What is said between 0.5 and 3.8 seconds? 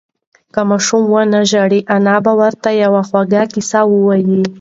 که ماشوم ونه ژاړي، انا به ورته یوه خوږه قصه